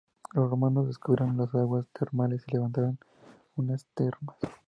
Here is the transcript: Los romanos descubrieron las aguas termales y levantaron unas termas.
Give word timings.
Los 0.33 0.49
romanos 0.49 0.87
descubrieron 0.87 1.37
las 1.37 1.53
aguas 1.53 1.85
termales 1.93 2.43
y 2.47 2.53
levantaron 2.53 2.97
unas 3.55 3.85
termas. 3.93 4.35